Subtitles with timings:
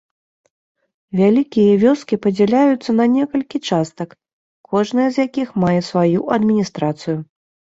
[1.19, 4.17] Вялікія вёскі падзяляюцца не некалькі частак,
[4.73, 7.17] кожная з якіх мае сваю адміністрацыю.